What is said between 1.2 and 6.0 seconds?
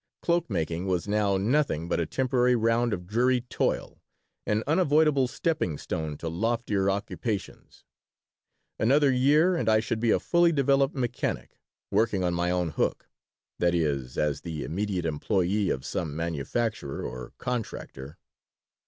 nothing but a temporary round of dreary toil, an unavoidable stepping